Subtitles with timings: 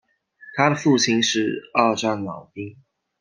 [0.55, 2.75] 他的父亲是二战老兵。